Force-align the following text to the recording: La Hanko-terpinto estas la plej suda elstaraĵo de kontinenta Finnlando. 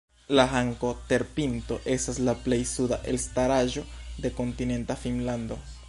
La 0.37 0.43
Hanko-terpinto 0.51 1.77
estas 1.95 2.21
la 2.29 2.35
plej 2.47 2.59
suda 2.71 2.99
elstaraĵo 3.13 3.85
de 4.25 4.37
kontinenta 4.41 4.99
Finnlando. 5.05 5.65